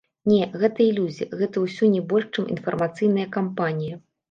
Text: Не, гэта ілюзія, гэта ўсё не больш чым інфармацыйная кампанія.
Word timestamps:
Не, 0.29 0.45
гэта 0.61 0.81
ілюзія, 0.91 1.37
гэта 1.41 1.55
ўсё 1.67 1.91
не 1.97 2.03
больш 2.15 2.27
чым 2.41 2.51
інфармацыйная 2.57 3.29
кампанія. 3.39 4.05